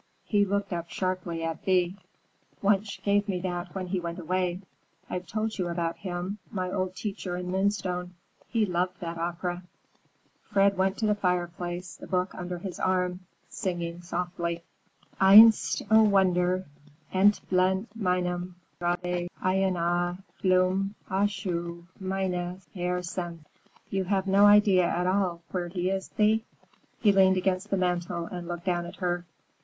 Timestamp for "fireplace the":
11.21-12.07